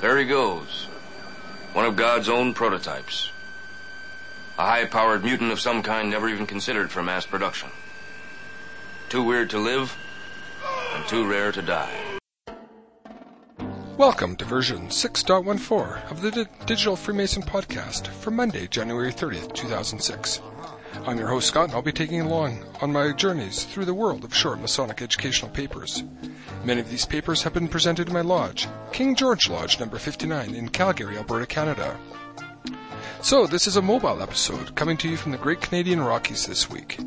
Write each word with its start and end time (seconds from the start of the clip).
There 0.00 0.16
he 0.16 0.26
goes. 0.26 0.84
One 1.72 1.84
of 1.84 1.96
God's 1.96 2.28
own 2.28 2.54
prototypes. 2.54 3.32
A 4.56 4.62
high-powered 4.62 5.24
mutant 5.24 5.50
of 5.50 5.58
some 5.58 5.82
kind 5.82 6.08
never 6.08 6.28
even 6.28 6.46
considered 6.46 6.92
for 6.92 7.02
mass 7.02 7.26
production. 7.26 7.70
Too 9.08 9.24
weird 9.24 9.50
to 9.50 9.58
live, 9.58 9.96
and 10.94 11.04
too 11.08 11.28
rare 11.28 11.50
to 11.50 11.62
die. 11.62 12.18
Welcome 13.96 14.36
to 14.36 14.44
version 14.44 14.86
6.14 14.86 16.12
of 16.12 16.22
the 16.22 16.30
D- 16.30 16.46
Digital 16.66 16.94
Freemason 16.94 17.42
podcast 17.42 18.06
for 18.06 18.30
Monday, 18.30 18.68
January 18.68 19.12
30th, 19.12 19.52
2006. 19.52 20.40
I'm 21.04 21.18
your 21.18 21.28
host 21.28 21.48
Scott 21.48 21.64
and 21.64 21.74
I'll 21.74 21.82
be 21.82 21.92
taking 21.92 22.16
you 22.16 22.24
along 22.24 22.64
on 22.80 22.92
my 22.92 23.12
journeys 23.12 23.64
through 23.64 23.84
the 23.84 23.94
world 23.94 24.24
of 24.24 24.34
short 24.34 24.60
Masonic 24.60 25.02
educational 25.02 25.50
papers. 25.50 26.04
Many 26.64 26.80
of 26.80 26.90
these 26.90 27.06
papers 27.06 27.42
have 27.42 27.54
been 27.54 27.68
presented 27.68 28.08
in 28.08 28.14
my 28.14 28.20
lodge, 28.20 28.68
King 28.92 29.14
George 29.14 29.48
Lodge 29.48 29.78
number 29.80 29.98
59 29.98 30.54
in 30.54 30.68
Calgary, 30.68 31.16
Alberta, 31.16 31.46
Canada. 31.46 31.98
So, 33.20 33.46
this 33.46 33.66
is 33.66 33.76
a 33.76 33.82
mobile 33.82 34.22
episode 34.22 34.74
coming 34.76 34.96
to 34.98 35.08
you 35.08 35.16
from 35.16 35.32
the 35.32 35.38
Great 35.38 35.60
Canadian 35.60 36.00
Rockies 36.00 36.46
this 36.46 36.70
week. 36.70 36.98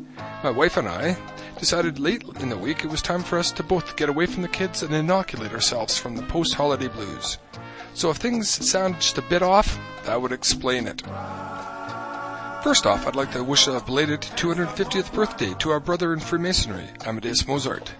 My 0.44 0.50
wife 0.50 0.76
and 0.76 0.88
I 0.88 1.16
decided 1.58 1.98
late 1.98 2.22
in 2.40 2.48
the 2.48 2.58
week 2.58 2.84
it 2.84 2.90
was 2.90 3.00
time 3.00 3.22
for 3.22 3.38
us 3.38 3.50
to 3.52 3.62
both 3.62 3.96
get 3.96 4.08
away 4.08 4.26
from 4.26 4.42
the 4.42 4.48
kids 4.48 4.82
and 4.82 4.94
inoculate 4.94 5.52
ourselves 5.52 5.96
from 5.96 6.16
the 6.16 6.22
post 6.24 6.54
holiday 6.54 6.88
blues. 6.88 7.38
So 7.94 8.10
if 8.10 8.16
things 8.16 8.48
sound 8.48 8.96
just 8.96 9.18
a 9.18 9.22
bit 9.22 9.42
off, 9.42 9.78
that 10.04 10.20
would 10.20 10.32
explain 10.32 10.86
it. 10.86 11.02
First 12.62 12.86
off, 12.86 13.08
I'd 13.08 13.16
like 13.16 13.32
to 13.32 13.42
wish 13.42 13.66
a 13.66 13.80
belated 13.80 14.20
250th 14.20 15.12
birthday 15.12 15.52
to 15.54 15.70
our 15.72 15.80
brother 15.80 16.12
in 16.12 16.20
Freemasonry, 16.20 16.86
Amadeus 17.04 17.48
Mozart. 17.48 17.92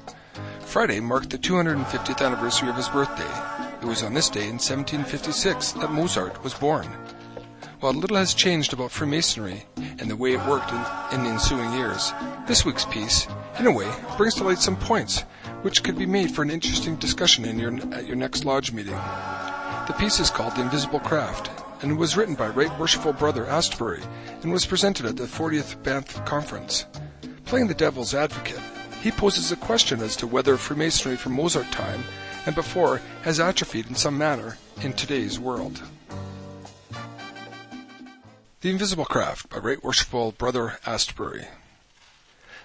Friday 0.61 1.01
marked 1.01 1.31
the 1.31 1.39
250th 1.39 2.25
anniversary 2.25 2.69
of 2.69 2.77
his 2.77 2.89
birthday. 2.89 3.29
It 3.83 3.87
was 3.87 4.05
on 4.05 4.15
this 4.15 4.29
day 4.29 4.45
in 4.45 4.61
1756 4.61 5.73
that 5.73 5.91
Mozart 5.91 6.45
was 6.45 6.55
born. 6.55 6.87
While 7.81 7.95
little 7.95 8.17
has 8.17 8.35
changed 8.35 8.73
about 8.73 8.93
Freemasonry 8.93 9.65
and 9.99 10.09
the 10.09 10.15
way 10.15 10.35
it 10.35 10.47
worked 10.47 10.71
in, 10.71 10.79
in 11.13 11.25
the 11.25 11.31
ensuing 11.31 11.73
years, 11.73 12.13
this 12.47 12.65
week's 12.65 12.85
piece, 12.85 13.27
in 13.59 13.67
a 13.67 13.73
way, 13.73 13.93
brings 14.17 14.37
to 14.37 14.45
light 14.45 14.59
some 14.59 14.77
points 14.77 15.23
which 15.63 15.83
could 15.83 15.99
be 15.99 16.07
made 16.07 16.31
for 16.31 16.43
an 16.43 16.51
interesting 16.51 16.95
discussion 16.95 17.45
in 17.45 17.59
your, 17.59 17.75
at 17.93 18.07
your 18.07 18.17
next 18.17 18.45
lodge 18.45 18.71
meeting. 18.71 18.95
The 18.95 19.97
piece 19.99 20.21
is 20.21 20.31
called 20.31 20.55
The 20.55 20.63
Invisible 20.63 21.01
Craft 21.01 21.51
and 21.83 21.99
was 21.99 22.17
written 22.17 22.35
by 22.35 22.49
Right 22.49 22.77
Worshipful 22.79 23.13
Brother 23.13 23.45
Astbury 23.45 24.03
and 24.43 24.53
was 24.53 24.65
presented 24.65 25.05
at 25.05 25.17
the 25.17 25.25
40th 25.25 25.83
Banff 25.83 26.25
Conference. 26.25 26.87
Playing 27.45 27.67
the 27.67 27.75
devil's 27.75 28.15
advocate, 28.15 28.61
he 29.03 29.11
poses 29.11 29.51
a 29.51 29.57
question 29.57 30.01
as 30.01 30.17
to 30.17 30.27
whether 30.27 30.57
Freemasonry 30.57 31.17
from 31.17 31.33
Mozart 31.33 31.71
time 31.73 32.05
and 32.47 32.55
before 32.55 33.01
has 33.23 33.41
atrophied 33.41 33.87
in 33.89 33.95
some 33.95 34.17
manner 34.17 34.59
in 34.81 34.93
today's 34.93 35.39
world. 35.39 35.83
The 38.61 38.71
Invisible 38.71 39.05
Craft 39.05 39.51
by 39.51 39.59
Right 39.59 39.83
Worshipful 39.83 40.33
Brother 40.33 40.79
Astbury. 40.87 41.47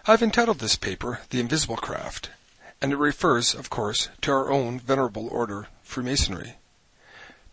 I've 0.06 0.22
entitled 0.22 0.60
this 0.60 0.76
paper 0.76 1.22
The 1.32 1.40
Invisible 1.40 1.76
Craft, 1.76 2.30
and 2.80 2.94
it 2.94 2.98
refers, 2.98 3.56
of 3.56 3.72
course, 3.72 4.10
to 4.22 4.32
our 4.32 4.52
own 4.52 4.80
venerable 4.80 5.28
order, 5.28 5.68
Freemasonry. 5.82 6.58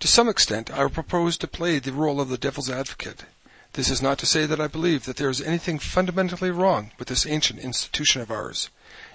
To 0.01 0.09
some 0.09 0.29
extent, 0.29 0.71
I 0.73 0.87
propose 0.89 1.39
to 1.39 1.47
play 1.47 1.79
the 1.79 1.93
role 1.93 2.21
of 2.21 2.29
the 2.29 2.39
devil's 2.39 2.71
advocate. 2.71 3.25
This 3.73 3.91
is 3.91 4.03
not 4.03 4.19
to 4.19 4.27
say 4.27 4.47
that 4.47 4.61
I 4.61 4.67
believe 4.67 5.05
that 5.05 5.17
there 5.17 5.31
is 5.31 5.41
anything 5.41 5.79
fundamentally 5.79 6.51
wrong 6.51 6.93
with 6.99 7.09
this 7.09 7.27
ancient 7.27 7.61
institution 7.61 8.23
of 8.23 8.31
ours. 8.31 8.71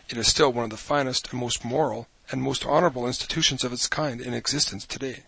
It 0.09 0.17
is 0.17 0.27
still 0.27 0.52
one 0.52 0.66
of 0.66 0.69
the 0.69 0.77
finest 0.77 1.31
and 1.31 1.39
most 1.39 1.63
moral 1.63 2.07
and 2.31 2.41
most 2.41 2.66
honorable 2.66 3.07
institutions 3.07 3.63
of 3.63 3.72
its 3.72 3.88
kind 3.88 4.19
in 4.19 4.33
existence 4.33 4.85
today. 4.85 5.23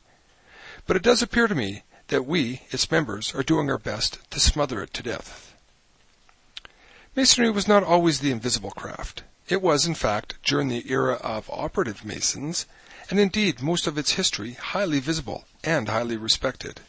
But 0.85 0.97
it 0.97 1.03
does 1.03 1.21
appear 1.21 1.47
to 1.47 1.55
me 1.55 1.83
that 2.07 2.25
we, 2.25 2.63
its 2.71 2.91
members, 2.91 3.33
are 3.33 3.43
doing 3.43 3.69
our 3.69 3.77
best 3.77 4.19
to 4.31 4.39
smother 4.39 4.81
it 4.81 4.93
to 4.95 5.03
death. 5.03 5.55
Masonry 7.15 7.49
was 7.49 7.67
not 7.67 7.83
always 7.83 8.19
the 8.19 8.31
invisible 8.31 8.71
craft. 8.71 9.23
It 9.47 9.61
was, 9.61 9.85
in 9.85 9.95
fact, 9.95 10.35
during 10.43 10.69
the 10.69 10.89
era 10.91 11.15
of 11.15 11.49
operative 11.51 12.05
Masons, 12.05 12.65
and 13.11 13.19
indeed 13.19 13.61
most 13.61 13.87
of 13.87 13.97
its 13.97 14.13
history, 14.13 14.53
highly 14.53 15.01
visible 15.01 15.43
and 15.65 15.89
highly 15.89 16.15
respected. 16.15 16.79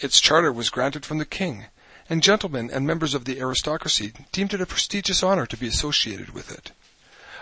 Its 0.00 0.20
charter 0.20 0.52
was 0.52 0.68
granted 0.68 1.06
from 1.06 1.18
the 1.18 1.24
king, 1.24 1.66
and 2.10 2.24
gentlemen 2.24 2.68
and 2.70 2.84
members 2.84 3.14
of 3.14 3.24
the 3.24 3.38
aristocracy 3.38 4.12
deemed 4.32 4.52
it 4.52 4.60
a 4.60 4.66
prestigious 4.66 5.22
honor 5.22 5.46
to 5.46 5.56
be 5.56 5.68
associated 5.68 6.30
with 6.30 6.50
it. 6.50 6.72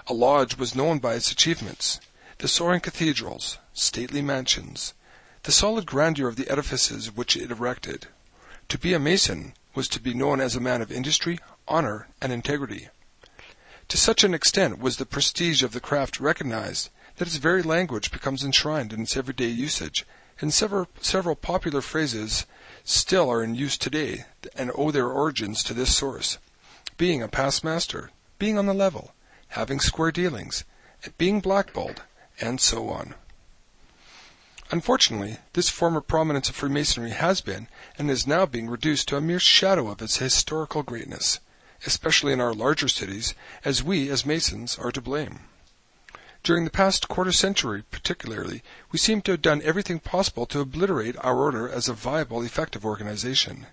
A 0.08 0.12
lodge 0.12 0.58
was 0.58 0.74
known 0.74 0.98
by 0.98 1.14
its 1.14 1.32
achievements, 1.32 2.00
the 2.36 2.48
soaring 2.48 2.80
cathedrals, 2.80 3.56
stately 3.72 4.20
mansions, 4.20 4.92
the 5.44 5.52
solid 5.52 5.86
grandeur 5.86 6.28
of 6.28 6.36
the 6.36 6.50
edifices 6.50 7.16
which 7.16 7.34
it 7.34 7.50
erected. 7.50 8.08
To 8.68 8.78
be 8.78 8.92
a 8.92 8.98
Mason 8.98 9.54
was 9.74 9.88
to 9.88 10.00
be 10.00 10.12
known 10.12 10.38
as 10.38 10.54
a 10.54 10.60
man 10.60 10.82
of 10.82 10.92
industry, 10.92 11.38
honor, 11.66 12.08
and 12.20 12.30
integrity. 12.30 12.88
To 13.88 13.96
such 13.96 14.22
an 14.22 14.34
extent 14.34 14.78
was 14.78 14.98
the 14.98 15.06
prestige 15.06 15.62
of 15.62 15.72
the 15.72 15.80
craft 15.80 16.20
recognized 16.20 16.90
that 17.16 17.28
its 17.28 17.36
very 17.36 17.62
language 17.62 18.10
becomes 18.10 18.44
enshrined 18.44 18.92
in 18.92 19.02
its 19.02 19.16
everyday 19.16 19.48
usage, 19.48 20.06
and 20.40 20.52
several, 20.52 20.88
several 21.00 21.36
popular 21.36 21.80
phrases 21.80 22.46
still 22.84 23.30
are 23.30 23.42
in 23.42 23.54
use 23.54 23.78
today 23.78 24.24
and 24.56 24.72
owe 24.74 24.90
their 24.90 25.08
origins 25.08 25.62
to 25.62 25.74
this 25.74 25.94
source. 25.94 26.38
Being 26.96 27.22
a 27.22 27.28
past 27.28 27.64
master, 27.64 28.10
being 28.38 28.58
on 28.58 28.66
the 28.66 28.74
level, 28.74 29.12
having 29.48 29.80
square 29.80 30.10
dealings, 30.10 30.64
being 31.18 31.40
blackballed, 31.40 32.02
and 32.40 32.60
so 32.60 32.88
on. 32.88 33.14
Unfortunately, 34.70 35.36
this 35.52 35.68
former 35.68 36.00
prominence 36.00 36.48
of 36.48 36.54
Freemasonry 36.56 37.10
has 37.10 37.42
been 37.42 37.68
and 37.98 38.10
is 38.10 38.26
now 38.26 38.46
being 38.46 38.70
reduced 38.70 39.06
to 39.08 39.16
a 39.16 39.20
mere 39.20 39.38
shadow 39.38 39.88
of 39.88 40.00
its 40.00 40.16
historical 40.16 40.82
greatness, 40.82 41.40
especially 41.86 42.32
in 42.32 42.40
our 42.40 42.54
larger 42.54 42.88
cities, 42.88 43.34
as 43.64 43.82
we, 43.82 44.08
as 44.08 44.24
Masons, 44.24 44.78
are 44.78 44.90
to 44.90 45.00
blame. 45.00 45.40
During 46.42 46.64
the 46.64 46.70
past 46.70 47.06
quarter 47.06 47.30
century, 47.30 47.84
particularly, 47.88 48.64
we 48.91 48.98
seem 48.98 49.22
to 49.22 49.30
have 49.30 49.42
done 49.42 49.62
everything 49.62 50.00
possible 50.00 50.44
to 50.47 50.60
obliterate 50.60 51.16
our 51.20 51.38
order 51.38 51.69
as 51.69 51.88
a 51.88 51.92
viable, 51.92 52.42
effective 52.42 52.84
organization. 52.84 53.66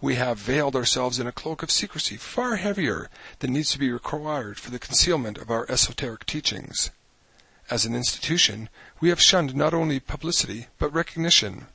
We 0.00 0.16
have 0.16 0.36
veiled 0.36 0.74
ourselves 0.74 1.20
in 1.20 1.28
a 1.28 1.32
cloak 1.32 1.62
of 1.62 1.70
secrecy 1.70 2.16
far 2.16 2.56
heavier 2.56 3.08
than 3.38 3.52
needs 3.52 3.70
to 3.70 3.78
be 3.78 3.92
required 3.92 4.58
for 4.58 4.72
the 4.72 4.80
concealment 4.80 5.38
of 5.38 5.48
our 5.48 5.64
esoteric 5.70 6.26
teachings. 6.26 6.90
As 7.70 7.84
an 7.84 7.94
institution, 7.94 8.68
we 8.98 9.08
have 9.10 9.20
shunned 9.20 9.54
not 9.54 9.72
only 9.72 10.00
publicity, 10.00 10.66
but 10.80 10.92
recognition. 10.92 11.68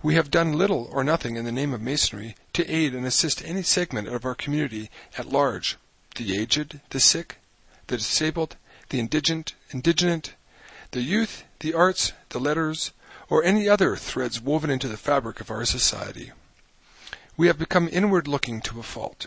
We 0.00 0.14
have 0.14 0.30
done 0.30 0.52
little 0.52 0.88
or 0.92 1.02
nothing 1.02 1.34
in 1.34 1.44
the 1.44 1.50
name 1.50 1.74
of 1.74 1.80
Masonry 1.82 2.36
to 2.52 2.70
aid 2.70 2.94
and 2.94 3.04
assist 3.04 3.44
any 3.44 3.62
segment 3.62 4.06
of 4.06 4.24
our 4.24 4.36
community 4.36 4.90
at 5.18 5.26
large 5.26 5.76
the 6.14 6.38
aged, 6.38 6.80
the 6.90 7.00
sick, 7.00 7.38
the 7.88 7.96
disabled, 7.96 8.54
the 8.94 9.00
indigent, 9.00 9.54
indigenate, 9.72 10.34
the 10.92 11.02
youth, 11.02 11.42
the 11.58 11.74
arts, 11.74 12.12
the 12.28 12.38
letters, 12.38 12.92
or 13.28 13.42
any 13.42 13.68
other 13.68 13.96
threads 13.96 14.40
woven 14.40 14.70
into 14.70 14.86
the 14.86 14.96
fabric 14.96 15.40
of 15.40 15.50
our 15.50 15.64
society. 15.64 16.30
We 17.36 17.48
have 17.48 17.58
become 17.58 17.88
inward 17.90 18.28
looking 18.28 18.60
to 18.60 18.78
a 18.78 18.84
fault. 18.84 19.26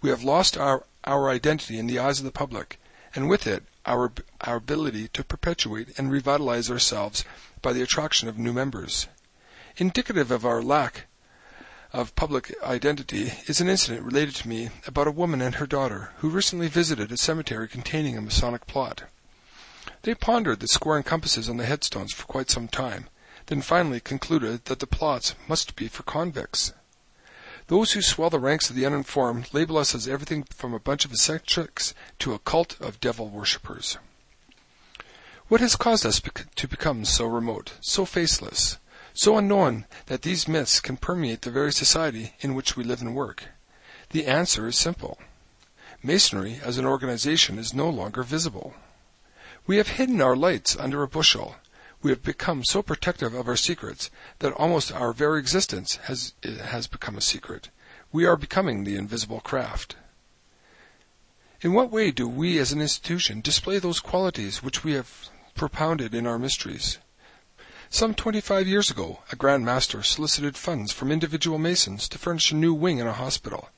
We 0.00 0.10
have 0.10 0.22
lost 0.22 0.56
our, 0.56 0.84
our 1.02 1.30
identity 1.30 1.80
in 1.80 1.88
the 1.88 1.98
eyes 1.98 2.20
of 2.20 2.24
the 2.24 2.30
public, 2.30 2.78
and 3.12 3.28
with 3.28 3.44
it 3.44 3.64
our, 3.84 4.12
our 4.42 4.54
ability 4.54 5.08
to 5.14 5.24
perpetuate 5.24 5.98
and 5.98 6.12
revitalize 6.12 6.70
ourselves 6.70 7.24
by 7.60 7.72
the 7.72 7.82
attraction 7.82 8.28
of 8.28 8.38
new 8.38 8.52
members. 8.52 9.08
Indicative 9.78 10.30
of 10.30 10.46
our 10.46 10.62
lack 10.62 11.06
of 11.92 12.16
public 12.16 12.54
identity 12.62 13.32
is 13.46 13.60
an 13.60 13.68
incident 13.68 14.04
related 14.04 14.34
to 14.34 14.48
me 14.48 14.70
about 14.86 15.06
a 15.06 15.12
woman 15.12 15.42
and 15.42 15.56
her 15.56 15.66
daughter 15.66 16.12
who 16.18 16.30
recently 16.30 16.66
visited 16.66 17.12
a 17.12 17.16
cemetery 17.16 17.68
containing 17.68 18.16
a 18.16 18.22
Masonic 18.22 18.66
plot. 18.66 19.04
They 20.02 20.14
pondered 20.14 20.60
the 20.60 20.68
square 20.68 21.02
compasses 21.02 21.48
on 21.48 21.58
the 21.58 21.66
headstones 21.66 22.12
for 22.12 22.24
quite 22.24 22.50
some 22.50 22.66
time, 22.66 23.08
then 23.46 23.60
finally 23.60 24.00
concluded 24.00 24.64
that 24.64 24.78
the 24.78 24.86
plots 24.86 25.34
must 25.46 25.76
be 25.76 25.86
for 25.86 26.02
convicts. 26.02 26.72
Those 27.68 27.92
who 27.92 28.02
swell 28.02 28.30
the 28.30 28.38
ranks 28.38 28.70
of 28.70 28.76
the 28.76 28.86
uninformed 28.86 29.52
label 29.52 29.78
us 29.78 29.94
as 29.94 30.08
everything 30.08 30.44
from 30.44 30.74
a 30.74 30.80
bunch 30.80 31.04
of 31.04 31.12
eccentrics 31.12 31.94
to 32.20 32.32
a 32.32 32.38
cult 32.38 32.80
of 32.80 33.00
devil 33.00 33.28
worshippers. 33.28 33.98
What 35.48 35.60
has 35.60 35.76
caused 35.76 36.06
us 36.06 36.20
to 36.56 36.68
become 36.68 37.04
so 37.04 37.26
remote, 37.26 37.74
so 37.80 38.04
faceless, 38.06 38.78
so 39.14 39.36
unknown 39.36 39.86
that 40.06 40.22
these 40.22 40.48
myths 40.48 40.80
can 40.80 40.96
permeate 40.96 41.42
the 41.42 41.50
very 41.50 41.72
society 41.72 42.34
in 42.40 42.54
which 42.54 42.76
we 42.76 42.84
live 42.84 43.00
and 43.00 43.14
work? 43.14 43.44
The 44.10 44.26
answer 44.26 44.66
is 44.66 44.76
simple. 44.76 45.18
Masonry 46.02 46.60
as 46.62 46.78
an 46.78 46.86
organization 46.86 47.58
is 47.58 47.72
no 47.74 47.88
longer 47.88 48.22
visible. 48.22 48.74
We 49.66 49.76
have 49.76 49.88
hidden 49.88 50.20
our 50.20 50.36
lights 50.36 50.76
under 50.76 51.02
a 51.02 51.08
bushel. 51.08 51.56
We 52.02 52.10
have 52.10 52.22
become 52.22 52.64
so 52.64 52.82
protective 52.82 53.32
of 53.34 53.46
our 53.46 53.56
secrets 53.56 54.10
that 54.40 54.52
almost 54.54 54.90
our 54.90 55.12
very 55.12 55.38
existence 55.38 55.96
has, 56.04 56.34
has 56.42 56.88
become 56.88 57.16
a 57.16 57.20
secret. 57.20 57.70
We 58.10 58.26
are 58.26 58.36
becoming 58.36 58.82
the 58.82 58.96
invisible 58.96 59.40
craft. 59.40 59.96
In 61.60 61.72
what 61.72 61.92
way 61.92 62.10
do 62.10 62.26
we 62.26 62.58
as 62.58 62.72
an 62.72 62.80
institution 62.80 63.40
display 63.40 63.78
those 63.78 64.00
qualities 64.00 64.64
which 64.64 64.82
we 64.82 64.94
have 64.94 65.28
propounded 65.54 66.12
in 66.12 66.26
our 66.26 66.38
mysteries? 66.38 66.98
Some 67.94 68.14
25 68.14 68.66
years 68.66 68.90
ago, 68.90 69.18
a 69.30 69.36
Grand 69.36 69.66
Master 69.66 70.02
solicited 70.02 70.56
funds 70.56 70.92
from 70.92 71.12
individual 71.12 71.58
Masons 71.58 72.08
to 72.08 72.16
furnish 72.16 72.50
a 72.50 72.54
new 72.54 72.72
wing 72.72 72.96
in 72.96 73.06
a 73.06 73.12
hospital. 73.12 73.68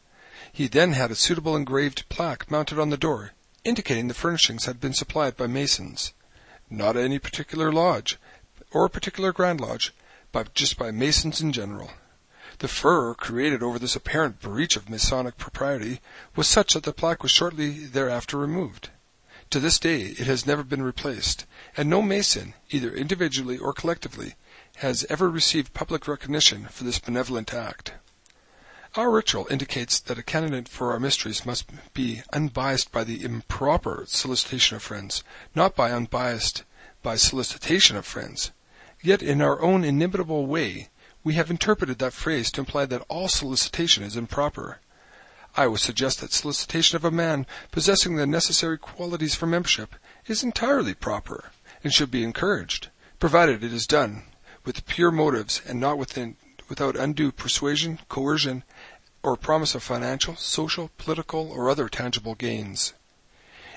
He 0.52 0.68
then 0.68 0.92
had 0.92 1.10
a 1.10 1.16
suitable 1.16 1.56
engraved 1.56 2.08
plaque 2.08 2.48
mounted 2.48 2.78
on 2.78 2.90
the 2.90 2.96
door, 2.96 3.32
indicating 3.64 4.06
the 4.06 4.14
furnishings 4.14 4.66
had 4.66 4.80
been 4.80 4.94
supplied 4.94 5.36
by 5.36 5.48
Masons. 5.48 6.12
Not 6.70 6.96
any 6.96 7.18
particular 7.18 7.72
lodge, 7.72 8.16
or 8.70 8.88
particular 8.88 9.32
Grand 9.32 9.60
Lodge, 9.60 9.92
but 10.30 10.54
just 10.54 10.78
by 10.78 10.92
Masons 10.92 11.40
in 11.40 11.50
general. 11.50 11.90
The 12.60 12.68
furor 12.68 13.16
created 13.16 13.64
over 13.64 13.80
this 13.80 13.96
apparent 13.96 14.40
breach 14.40 14.76
of 14.76 14.88
Masonic 14.88 15.38
propriety 15.38 16.00
was 16.36 16.46
such 16.46 16.74
that 16.74 16.84
the 16.84 16.92
plaque 16.92 17.24
was 17.24 17.32
shortly 17.32 17.84
thereafter 17.86 18.38
removed. 18.38 18.90
To 19.50 19.60
this 19.60 19.78
day 19.78 20.00
it 20.02 20.26
has 20.26 20.46
never 20.46 20.64
been 20.64 20.82
replaced, 20.82 21.46
and 21.76 21.88
no 21.88 22.02
Mason, 22.02 22.54
either 22.70 22.92
individually 22.92 23.58
or 23.58 23.72
collectively, 23.72 24.34
has 24.76 25.06
ever 25.08 25.30
received 25.30 25.74
public 25.74 26.08
recognition 26.08 26.66
for 26.66 26.84
this 26.84 26.98
benevolent 26.98 27.54
act. 27.54 27.94
Our 28.96 29.10
ritual 29.10 29.48
indicates 29.50 29.98
that 29.98 30.18
a 30.18 30.22
candidate 30.22 30.68
for 30.68 30.92
our 30.92 31.00
mysteries 31.00 31.44
must 31.44 31.68
be 31.94 32.22
unbiased 32.32 32.92
by 32.92 33.02
the 33.02 33.24
improper 33.24 34.04
solicitation 34.06 34.76
of 34.76 34.82
friends, 34.82 35.24
not 35.54 35.74
by 35.74 35.90
unbiased 35.90 36.62
by 37.02 37.16
solicitation 37.16 37.96
of 37.96 38.06
friends. 38.06 38.52
Yet 39.02 39.22
in 39.22 39.42
our 39.42 39.60
own 39.60 39.84
inimitable 39.84 40.46
way, 40.46 40.90
we 41.24 41.34
have 41.34 41.50
interpreted 41.50 41.98
that 41.98 42.12
phrase 42.12 42.50
to 42.52 42.60
imply 42.60 42.86
that 42.86 43.04
all 43.08 43.28
solicitation 43.28 44.04
is 44.04 44.16
improper. 44.16 44.78
I 45.56 45.68
would 45.68 45.80
suggest 45.80 46.20
that 46.20 46.32
solicitation 46.32 46.96
of 46.96 47.04
a 47.04 47.10
man 47.10 47.46
possessing 47.70 48.16
the 48.16 48.26
necessary 48.26 48.76
qualities 48.76 49.34
for 49.34 49.46
membership 49.46 49.94
is 50.26 50.42
entirely 50.42 50.94
proper, 50.94 51.50
and 51.84 51.92
should 51.92 52.10
be 52.10 52.24
encouraged, 52.24 52.88
provided 53.20 53.62
it 53.62 53.72
is 53.72 53.86
done 53.86 54.24
with 54.64 54.86
pure 54.86 55.10
motives 55.10 55.62
and 55.66 55.78
not 55.78 55.98
within, 55.98 56.36
without 56.68 56.96
undue 56.96 57.30
persuasion, 57.30 58.00
coercion, 58.08 58.64
or 59.22 59.36
promise 59.36 59.74
of 59.74 59.82
financial, 59.82 60.36
social, 60.36 60.90
political, 60.98 61.52
or 61.52 61.70
other 61.70 61.88
tangible 61.88 62.34
gains. 62.34 62.92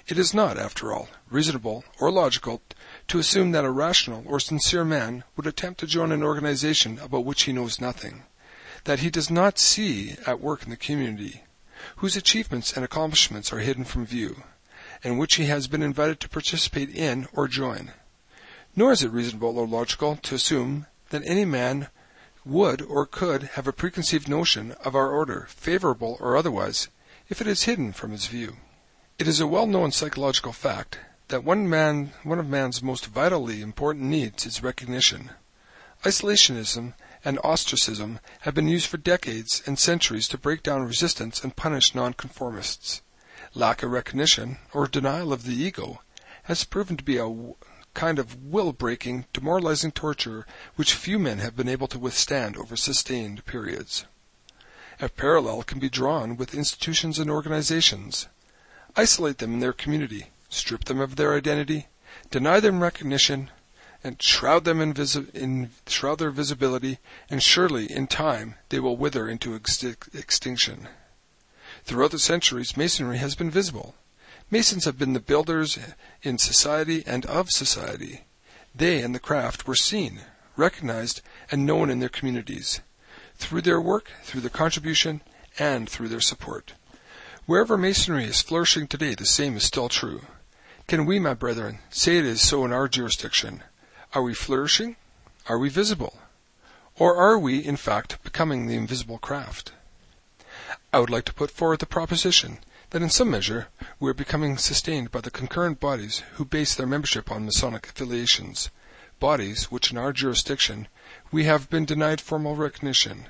It 0.08 0.18
is 0.18 0.34
not, 0.34 0.58
after 0.58 0.94
all, 0.94 1.10
reasonable 1.30 1.84
or 2.00 2.10
logical 2.10 2.62
to 3.10 3.20
assume 3.20 3.52
that 3.52 3.66
a 3.66 3.70
rational 3.70 4.24
or 4.26 4.40
sincere 4.40 4.86
man 4.86 5.26
would 5.36 5.46
attempt 5.46 5.82
to 5.82 5.88
join 5.88 6.12
an 6.12 6.24
organization 6.24 6.98
about 7.00 7.26
which 7.26 7.44
he 7.44 7.54
knows 7.54 7.82
nothing, 7.82 8.24
that 8.86 9.00
he 9.00 9.10
does 9.10 9.30
not 9.30 9.60
see 9.60 10.16
at 10.26 10.40
work 10.40 10.64
in 10.64 10.70
the 10.70 10.78
community, 10.78 11.44
whose 11.98 12.16
achievements 12.16 12.74
and 12.74 12.84
accomplishments 12.84 13.52
are 13.52 13.60
hidden 13.60 13.84
from 13.84 14.06
view, 14.06 14.44
and 15.04 15.18
which 15.18 15.36
he 15.36 15.46
has 15.46 15.68
been 15.68 15.82
invited 15.82 16.20
to 16.20 16.30
participate 16.30 16.90
in 16.90 17.28
or 17.34 17.48
join. 17.48 17.92
Nor 18.76 18.92
is 18.92 19.04
it 19.04 19.12
reasonable 19.12 19.58
or 19.58 19.68
logical 19.68 20.16
to 20.18 20.36
assume 20.36 20.86
that 21.10 21.24
any 21.26 21.46
man 21.46 21.88
would 22.46 22.82
or 22.82 23.06
could 23.06 23.44
have 23.44 23.68
a 23.68 23.74
preconceived 23.74 24.30
notion 24.30 24.74
of 24.84 24.96
our 24.96 25.12
order, 25.12 25.48
favorable 25.50 26.18
or 26.20 26.38
otherwise, 26.38 26.88
if 27.30 27.42
it 27.42 27.48
is 27.48 27.64
hidden 27.64 27.92
from 27.92 28.12
his 28.12 28.28
view. 28.28 28.58
It 29.20 29.28
is 29.28 29.40
a 29.40 29.48
well-known 29.48 29.92
psychological 29.92 30.54
fact 30.54 31.00
that 31.28 31.44
one 31.44 31.70
man, 31.70 32.12
one 32.24 32.40
of 32.40 32.48
man's 32.48 32.82
most 32.82 33.08
vitally 33.08 33.62
important 33.62 34.06
needs 34.06 34.46
is 34.46 34.64
recognition. 34.64 35.32
Isolationism 36.04 36.94
and 37.28 37.40
ostracism 37.44 38.22
have 38.44 38.56
been 38.56 38.70
used 38.70 38.88
for 38.88 38.96
decades 38.96 39.62
and 39.66 39.78
centuries 39.78 40.30
to 40.30 40.38
break 40.38 40.64
down 40.64 40.88
resistance 40.88 41.44
and 41.44 41.58
punish 41.58 41.94
nonconformists. 41.94 43.02
Lack 43.54 43.84
of 43.84 43.92
recognition, 43.92 44.60
or 44.74 44.88
denial 44.88 45.34
of 45.34 45.44
the 45.44 45.54
ego, 45.54 46.02
has 46.44 46.64
proven 46.64 46.96
to 46.96 47.04
be 47.04 47.18
a 47.18 47.54
kind 47.94 48.18
of 48.18 48.42
will-breaking, 48.46 49.26
demoralizing 49.34 49.92
torture 49.92 50.46
which 50.78 50.94
few 50.94 51.20
men 51.20 51.40
have 51.40 51.54
been 51.54 51.68
able 51.68 51.88
to 51.88 52.00
withstand 52.00 52.56
over 52.56 52.78
sustained 52.78 53.44
periods. 53.44 54.06
A 55.02 55.10
parallel 55.10 55.64
can 55.64 55.80
be 55.80 55.90
drawn 55.90 56.38
with 56.38 56.56
institutions 56.56 57.20
and 57.20 57.30
organizations. 57.30 58.30
Isolate 58.96 59.40
them 59.40 59.56
in 59.56 59.60
their 59.60 59.74
community, 59.74 60.28
strip 60.48 60.86
them 60.86 61.02
of 61.02 61.18
their 61.18 61.36
identity, 61.36 61.88
deny 62.32 62.62
them 62.62 62.82
recognition, 62.82 63.52
and 64.04 64.22
shroud 64.22 64.64
them 64.64 64.82
in, 64.82 64.94
visi- 64.94 65.28
in 65.34 65.72
shroud 65.88 66.20
their 66.20 66.32
visibility, 66.32 67.00
and 67.30 67.42
surely 67.42 67.92
in 67.92 68.08
time 68.08 68.56
they 68.70 68.80
will 68.80 68.98
wither 68.98 69.28
into 69.28 69.56
ex- 69.56 69.84
extinction. 69.84 70.88
Throughout 71.84 72.12
the 72.12 72.20
centuries, 72.20 72.78
masonry 72.78 73.18
has 73.18 73.36
been 73.36 73.50
visible. 73.50 73.96
Masons 74.50 74.86
have 74.86 74.98
been 74.98 75.14
the 75.14 75.20
builders 75.20 75.78
in 76.22 76.38
society 76.38 77.04
and 77.06 77.26
of 77.26 77.50
society. 77.50 78.26
They 78.74 79.02
and 79.02 79.14
the 79.16 79.20
craft 79.20 79.68
were 79.68 79.76
seen, 79.76 80.22
recognized, 80.56 81.22
and 81.52 81.66
known 81.66 81.90
in 81.90 82.00
their 82.00 82.10
communities, 82.10 82.82
through 83.36 83.62
their 83.62 83.82
work, 83.82 84.12
through 84.24 84.42
their 84.42 84.50
contribution, 84.50 85.22
and 85.60 85.90
through 85.90 86.08
their 86.10 86.22
support. 86.22 86.74
Wherever 87.46 87.78
masonry 87.78 88.26
is 88.26 88.42
flourishing 88.42 88.88
today, 88.88 89.16
the 89.16 89.26
same 89.26 89.56
is 89.58 89.64
still 89.64 89.90
true. 89.90 90.22
Can 90.88 91.06
we, 91.06 91.20
my 91.20 91.34
brethren, 91.34 91.80
say 91.90 92.18
it 92.18 92.26
is 92.26 92.42
so 92.42 92.64
in 92.64 92.72
our 92.72 92.88
jurisdiction? 92.88 93.64
Are 94.14 94.22
we 94.22 94.34
flourishing? 94.34 94.96
Are 95.50 95.58
we 95.60 95.70
visible? 95.70 96.18
Or 96.98 97.16
are 97.18 97.38
we, 97.38 97.60
in 97.60 97.76
fact, 97.76 98.24
becoming 98.24 98.66
the 98.66 98.76
invisible 98.76 99.18
craft? 99.18 99.74
I 100.94 101.00
would 101.00 101.10
like 101.10 101.26
to 101.26 101.34
put 101.34 101.52
forward 101.52 101.80
the 101.80 101.86
proposition 101.86 102.60
that 102.92 103.02
in 103.02 103.10
some 103.10 103.30
measure 103.30 103.68
we 104.00 104.10
are 104.10 104.16
becoming 104.16 104.58
sustained 104.58 105.12
by 105.12 105.20
the 105.20 105.30
concurrent 105.30 105.82
bodies 105.82 106.24
who 106.36 106.46
base 106.46 106.74
their 106.74 106.88
membership 106.88 107.30
on 107.30 107.44
Masonic 107.46 107.88
affiliations, 107.90 108.70
bodies 109.20 109.66
which 109.66 109.92
in 109.92 109.98
our 109.98 110.14
jurisdiction 110.14 110.88
we 111.30 111.44
have 111.44 111.70
been 111.70 111.84
denied 111.84 112.22
formal 112.22 112.56
recognition. 112.56 113.26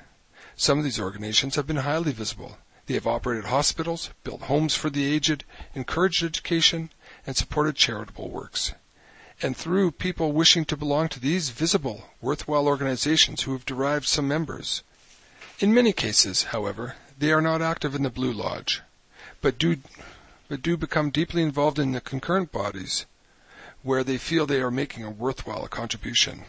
Some 0.54 0.78
of 0.78 0.84
these 0.84 1.00
organizations 1.00 1.56
have 1.56 1.66
been 1.66 1.76
highly 1.76 2.12
visible. 2.12 2.58
They 2.86 2.94
have 2.94 3.06
operated 3.06 3.46
hospitals, 3.46 4.10
built 4.22 4.42
homes 4.42 4.76
for 4.76 4.90
the 4.90 5.12
aged, 5.12 5.44
encouraged 5.74 6.22
education, 6.22 6.90
and 7.26 7.36
supported 7.36 7.74
charitable 7.74 8.30
works. 8.30 8.74
And 9.40 9.56
through 9.56 9.92
people 9.92 10.32
wishing 10.32 10.64
to 10.66 10.76
belong 10.76 11.08
to 11.10 11.20
these 11.20 11.50
visible, 11.50 12.06
worthwhile 12.20 12.66
organizations 12.66 13.42
who 13.42 13.52
have 13.52 13.64
derived 13.64 14.06
some 14.06 14.26
members. 14.26 14.82
In 15.60 15.74
many 15.74 15.92
cases, 15.92 16.44
however, 16.44 16.96
they 17.18 17.32
are 17.32 17.42
not 17.42 17.62
active 17.62 17.94
in 17.94 18.02
the 18.02 18.10
Blue 18.10 18.32
Lodge 18.32 18.82
but 19.40 19.58
do 19.58 19.76
but 20.48 20.62
do 20.62 20.76
become 20.76 21.10
deeply 21.10 21.42
involved 21.42 21.78
in 21.78 21.92
the 21.92 22.00
concurrent 22.00 22.50
bodies 22.50 23.04
where 23.82 24.02
they 24.02 24.16
feel 24.16 24.46
they 24.46 24.60
are 24.60 24.70
making 24.70 25.04
a 25.04 25.10
worthwhile 25.10 25.68
contribution. 25.68 26.44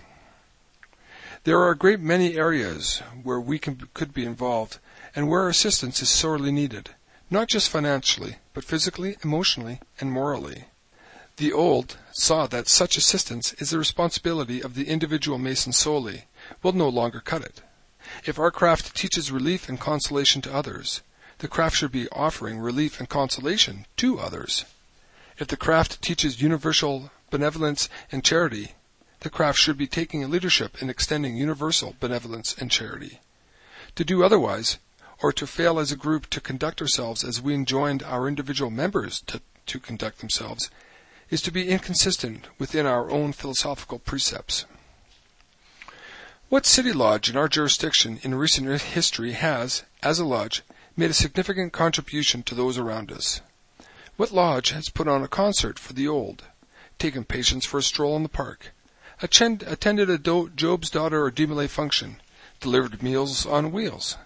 There 1.43 1.59
are 1.59 1.71
a 1.71 1.77
great 1.77 1.99
many 1.99 2.37
areas 2.37 3.03
where 3.23 3.39
we 3.39 3.59
can, 3.59 3.89
could 3.93 4.13
be 4.13 4.25
involved 4.25 4.79
and 5.15 5.29
where 5.29 5.49
assistance 5.49 6.01
is 6.01 6.09
sorely 6.09 6.51
needed, 6.51 6.91
not 7.29 7.49
just 7.49 7.69
financially, 7.69 8.37
but 8.53 8.63
physically, 8.63 9.17
emotionally, 9.21 9.79
and 9.99 10.11
morally. 10.11 10.65
The 11.39 11.53
old 11.53 11.95
saw 12.11 12.47
that 12.47 12.67
such 12.67 12.97
assistance 12.97 13.53
is 13.53 13.69
the 13.69 13.79
responsibility 13.79 14.61
of 14.61 14.75
the 14.75 14.89
individual 14.89 15.37
Mason 15.37 15.71
solely, 15.71 16.25
will 16.61 16.73
no 16.73 16.89
longer 16.89 17.21
cut 17.21 17.43
it. 17.43 17.61
If 18.25 18.37
our 18.37 18.51
craft 18.51 18.93
teaches 18.93 19.31
relief 19.31 19.69
and 19.69 19.79
consolation 19.79 20.41
to 20.41 20.53
others, 20.53 21.01
the 21.37 21.47
craft 21.47 21.77
should 21.77 21.93
be 21.93 22.09
offering 22.09 22.59
relief 22.59 22.99
and 22.99 23.07
consolation 23.07 23.85
to 23.95 24.19
others. 24.19 24.65
If 25.37 25.47
the 25.47 25.55
craft 25.55 26.01
teaches 26.01 26.41
universal 26.41 27.09
benevolence 27.29 27.87
and 28.11 28.21
charity, 28.21 28.73
the 29.21 29.29
craft 29.29 29.59
should 29.59 29.77
be 29.77 29.87
taking 29.87 30.21
a 30.21 30.27
leadership 30.27 30.81
in 30.81 30.89
extending 30.89 31.37
universal 31.37 31.95
benevolence 32.01 32.53
and 32.59 32.69
charity. 32.69 33.21
To 33.95 34.03
do 34.03 34.25
otherwise, 34.25 34.77
or 35.21 35.31
to 35.31 35.47
fail 35.47 35.79
as 35.79 35.89
a 35.89 35.95
group 35.95 36.29
to 36.31 36.41
conduct 36.41 36.81
ourselves 36.81 37.23
as 37.23 37.41
we 37.41 37.53
enjoined 37.53 38.03
our 38.03 38.27
individual 38.27 38.71
members 38.71 39.21
to, 39.27 39.39
to 39.67 39.79
conduct 39.79 40.19
themselves, 40.19 40.69
is 41.29 41.41
to 41.41 41.51
be 41.51 41.69
inconsistent 41.69 42.47
within 42.57 42.85
our 42.85 43.09
own 43.09 43.31
philosophical 43.31 43.99
precepts. 43.99 44.65
What 46.49 46.65
city 46.65 46.91
lodge 46.91 47.29
in 47.29 47.37
our 47.37 47.47
jurisdiction 47.47 48.19
in 48.23 48.33
recent 48.33 48.81
history 48.81 49.33
has, 49.33 49.83
as 50.01 50.17
a 50.17 50.25
lodge, 50.25 50.63
made 50.97 51.11
a 51.11 51.13
significant 51.13 51.71
contribution 51.73 52.41
to 52.43 52.55
those 52.55 52.77
around 52.77 53.11
us. 53.11 53.41
What 54.17 54.31
lodge 54.31 54.71
has 54.71 54.89
put 54.89 55.07
on 55.07 55.23
a 55.23 55.27
concert 55.27 55.77
for 55.77 55.93
the 55.93 56.07
old, 56.07 56.43
taken 56.97 57.23
patients 57.23 57.65
for 57.65 57.77
a 57.77 57.83
stroll 57.83 58.17
in 58.17 58.23
the 58.23 58.29
park, 58.29 58.73
attended 59.21 60.09
a 60.09 60.17
Do- 60.17 60.49
Job's 60.55 60.89
Daughter 60.89 61.23
or 61.23 61.31
Demolay 61.31 61.69
function, 61.69 62.19
delivered 62.59 63.03
meals 63.03 63.45
on 63.45 63.71
wheels, 63.71 64.17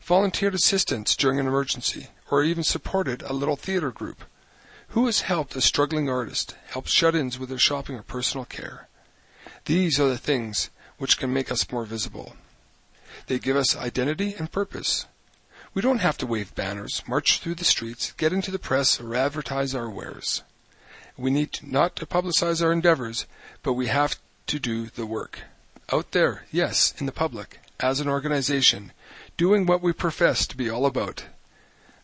volunteered 0.00 0.54
assistance 0.54 1.16
during 1.16 1.40
an 1.40 1.46
emergency, 1.46 2.08
or 2.30 2.42
even 2.42 2.62
supported 2.62 3.22
a 3.22 3.32
little 3.32 3.56
theater 3.56 3.90
group? 3.90 4.24
Who 4.92 5.06
has 5.06 5.22
helped 5.22 5.56
a 5.56 5.62
struggling 5.62 6.10
artist, 6.10 6.54
helped 6.66 6.90
shut-ins 6.90 7.38
with 7.38 7.48
their 7.48 7.56
shopping 7.56 7.96
or 7.96 8.02
personal 8.02 8.44
care? 8.44 8.88
These 9.64 9.98
are 9.98 10.08
the 10.08 10.18
things 10.18 10.68
which 10.98 11.16
can 11.16 11.32
make 11.32 11.50
us 11.50 11.72
more 11.72 11.86
visible. 11.86 12.36
They 13.26 13.38
give 13.38 13.56
us 13.56 13.74
identity 13.74 14.34
and 14.38 14.52
purpose. 14.52 15.06
We 15.72 15.80
don't 15.80 16.00
have 16.00 16.18
to 16.18 16.26
wave 16.26 16.54
banners, 16.54 17.02
march 17.08 17.38
through 17.38 17.54
the 17.54 17.64
streets, 17.64 18.12
get 18.12 18.34
into 18.34 18.50
the 18.50 18.58
press, 18.58 19.00
or 19.00 19.14
advertise 19.14 19.74
our 19.74 19.88
wares. 19.88 20.42
We 21.16 21.30
need 21.30 21.60
not 21.62 21.96
to 21.96 22.04
publicize 22.04 22.62
our 22.62 22.70
endeavors, 22.70 23.26
but 23.62 23.72
we 23.72 23.86
have 23.86 24.16
to 24.48 24.58
do 24.58 24.88
the 24.88 25.06
work. 25.06 25.40
out 25.90 26.12
there, 26.12 26.44
yes, 26.52 26.92
in 26.98 27.06
the 27.06 27.12
public, 27.12 27.60
as 27.80 27.98
an 27.98 28.08
organization, 28.08 28.92
doing 29.38 29.64
what 29.64 29.80
we 29.80 29.94
profess 29.94 30.46
to 30.46 30.56
be 30.56 30.68
all 30.68 30.84
about. 30.84 31.24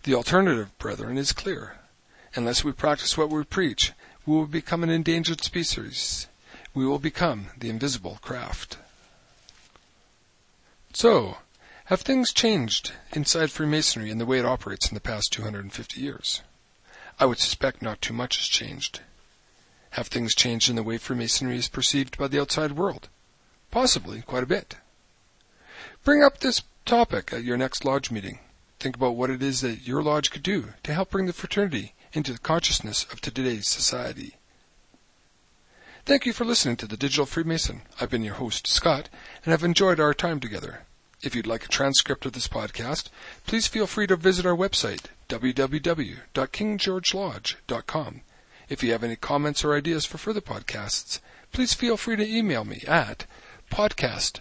The 0.05 0.15
alternative, 0.15 0.77
brethren, 0.79 1.19
is 1.19 1.33
clear. 1.33 1.75
Unless 2.39 2.63
we 2.63 2.71
practice 2.71 3.19
what 3.19 3.31
we 3.31 3.43
preach, 3.43 3.93
we 4.25 4.37
will 4.37 4.47
become 4.47 4.85
an 4.85 4.91
endangered 4.91 5.43
species. 5.43 6.29
We 6.73 6.87
will 6.87 7.01
become 7.01 7.47
the 7.59 7.69
invisible 7.69 8.21
craft. 8.23 8.79
So, 10.93 11.39
have 11.87 12.03
things 12.03 12.33
changed 12.33 12.93
inside 13.13 13.51
Freemasonry 13.51 14.13
in 14.13 14.19
the 14.19 14.25
way 14.25 14.39
it 14.39 14.45
operates 14.45 14.89
in 14.89 14.95
the 14.95 15.01
past 15.01 15.33
250 15.33 16.01
years? 16.01 16.43
I 17.19 17.27
would 17.27 17.41
suspect 17.41 17.83
not 17.83 18.01
too 18.01 18.15
much 18.15 18.37
has 18.37 18.47
changed. 18.47 19.01
Have 19.91 20.07
things 20.07 20.33
changed 20.33 20.71
in 20.71 20.77
the 20.77 20.85
way 20.85 20.97
Freemasonry 20.97 21.57
is 21.57 21.67
perceived 21.67 22.17
by 22.17 22.29
the 22.29 22.41
outside 22.41 22.71
world? 22.71 23.09
Possibly 23.73 24.23
quite 24.23 24.45
a 24.45 24.55
bit. 24.55 24.77
Bring 26.05 26.23
up 26.23 26.39
this 26.39 26.63
topic 26.85 27.33
at 27.33 27.43
your 27.43 27.57
next 27.57 27.85
lodge 27.85 28.13
meeting. 28.13 28.39
Think 28.79 28.95
about 28.95 29.17
what 29.17 29.29
it 29.29 29.43
is 29.43 29.63
that 29.63 29.89
your 29.89 30.05
lodge 30.05 30.31
could 30.31 30.45
do 30.45 30.75
to 30.85 30.95
help 30.95 31.11
bring 31.11 31.27
the 31.27 31.33
fraternity 31.33 31.95
into 32.13 32.33
the 32.33 32.39
consciousness 32.39 33.05
of 33.13 33.21
today's 33.21 33.69
society. 33.69 34.37
Thank 36.05 36.25
you 36.25 36.33
for 36.33 36.45
listening 36.45 36.77
to 36.77 36.87
the 36.87 36.97
Digital 36.97 37.27
Freemason. 37.27 37.83
I've 38.01 38.11
been 38.11 38.25
your 38.25 38.37
host, 38.37 38.67
Scott, 38.67 39.09
and 39.45 39.53
I've 39.53 39.63
enjoyed 39.63 40.01
our 40.01 40.15
time 40.15 40.41
together. 40.41 40.85
If 41.21 41.35
you'd 41.35 41.47
like 41.47 41.65
a 41.65 41.69
transcript 41.69 42.25
of 42.25 42.33
this 42.33 42.49
podcast, 42.49 43.11
please 43.47 43.67
feel 43.67 43.87
free 43.87 44.07
to 44.07 44.17
visit 44.17 44.47
our 44.47 44.57
website, 44.57 45.05
www.kinggeorgelodge.com. 45.29 48.21
If 48.69 48.83
you 48.83 48.93
have 48.93 49.05
any 49.05 49.17
comments 49.17 49.65
or 49.65 49.75
ideas 49.75 50.07
for 50.07 50.19
further 50.19 50.41
podcasts, 50.41 51.21
please 51.53 51.75
feel 51.75 51.97
free 51.97 52.17
to 52.17 52.27
email 52.27 52.65
me 52.65 52.83
at 52.87 53.27
podcast 53.71 54.41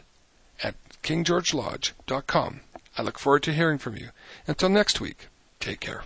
at 0.64 0.76
kinggeorgelodge.com. 1.04 2.62
I 2.98 3.02
look 3.02 3.20
forward 3.20 3.44
to 3.44 3.54
hearing 3.54 3.78
from 3.78 3.98
you. 3.98 4.10
Until 4.48 4.70
next 4.70 5.02
week, 5.02 5.28
take 5.60 5.80
care. 5.80 6.04